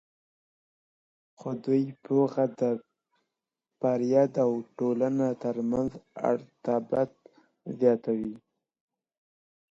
خود 1.39 1.63
پوهه 2.03 2.45
د 2.59 2.61
فرد 3.79 4.33
او 4.45 4.51
ټولنې 4.77 5.29
ترمنځ 5.43 5.91
ارتباط 6.31 7.11
زیاتوي. 7.79 8.35